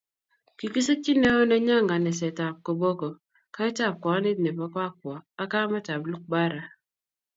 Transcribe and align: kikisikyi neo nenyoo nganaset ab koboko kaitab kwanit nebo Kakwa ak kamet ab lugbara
kikisikyi 0.57 1.11
neo 1.21 1.41
nenyoo 1.49 1.81
nganaset 1.85 2.37
ab 2.47 2.55
koboko 2.65 3.07
kaitab 3.55 3.93
kwanit 4.03 4.37
nebo 4.41 4.65
Kakwa 4.75 5.15
ak 5.41 5.49
kamet 5.51 5.87
ab 5.93 6.01
lugbara 6.11 6.63